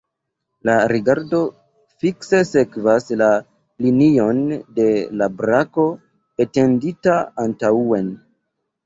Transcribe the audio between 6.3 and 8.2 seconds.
etendita antaŭen.